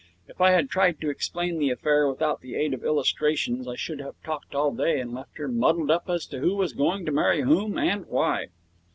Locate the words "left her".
5.13-5.47